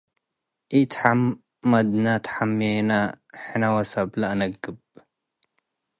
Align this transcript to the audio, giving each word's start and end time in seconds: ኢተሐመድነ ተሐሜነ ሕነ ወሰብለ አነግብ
ኢተሐመድነ 0.79 2.05
ተሐሜነ 2.25 2.89
ሕነ 3.41 3.63
ወሰብለ 3.75 4.21
አነግብ 4.33 4.77